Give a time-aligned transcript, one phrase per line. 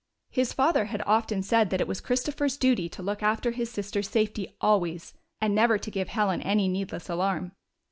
[0.31, 4.09] His father had often said that it was Christopher's duty to look after his sister's
[4.09, 7.51] safety always, and never to give Helen any needless alarm.